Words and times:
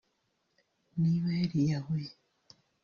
niba 0.99 1.27
yariyahuye 1.39 2.11